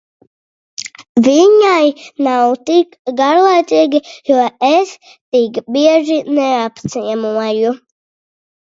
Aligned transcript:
Viņai 1.27 1.91
nav 2.29 2.55
tik 2.71 2.97
garlaicīgi, 3.21 4.03
jo 4.33 4.49
es 4.73 4.97
tik 5.13 5.63
bieži 5.79 6.21
neapciemoju. 6.35 7.81